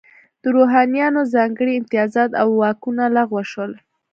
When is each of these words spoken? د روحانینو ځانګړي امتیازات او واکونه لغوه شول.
د 0.41 0.43
روحانینو 0.55 1.21
ځانګړي 1.33 1.73
امتیازات 1.75 2.31
او 2.41 2.47
واکونه 2.61 3.03
لغوه 3.17 3.43
شول. 3.51 3.71